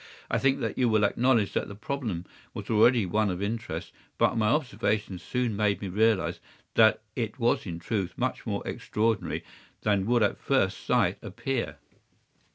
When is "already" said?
2.71-3.05